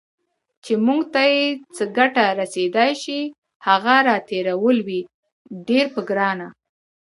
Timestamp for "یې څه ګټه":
1.33-2.25